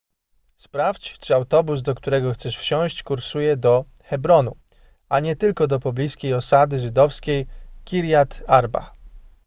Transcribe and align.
sprawdź 0.55 1.19
czy 1.19 1.35
autobus 1.35 1.81
do 1.81 1.95
którego 1.95 2.31
chcesz 2.33 2.57
wsiąść 2.57 3.03
kursuje 3.03 3.57
do 3.57 3.85
hebronu 4.03 4.55
a 5.09 5.19
nie 5.19 5.35
tylko 5.35 5.67
do 5.67 5.79
pobliskiej 5.79 6.33
osady 6.33 6.77
żydowskiej 6.79 7.47
kirjat 7.85 8.43
arba 8.47 8.93